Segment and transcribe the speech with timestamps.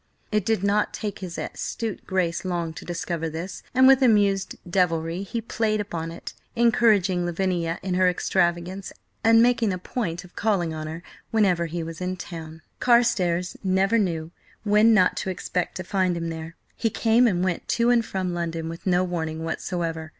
[0.31, 5.21] It did not take his astute Grace long to discover this, and with amused devilry
[5.21, 8.91] he played upon it, encouraging Lavinia in her extravagance,
[9.23, 12.63] and making a point of calling on her whenever he was in town.
[12.79, 14.31] Carstares never knew
[14.63, 18.33] when not to expect to find him there; he came and went to and from
[18.33, 20.09] London with no warning whatsoever.